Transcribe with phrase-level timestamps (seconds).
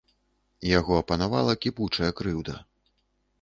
[0.69, 2.57] Яго апанавала кіпучая крыўда.